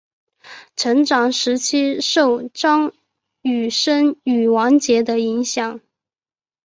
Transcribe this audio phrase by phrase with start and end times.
[0.75, 2.91] 成长时期受张
[3.43, 5.79] 雨生与王杰的影响。